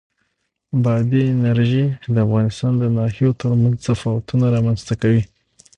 [0.83, 5.23] بادي انرژي د افغانستان د ناحیو ترمنځ تفاوتونه رامنځ ته کوي.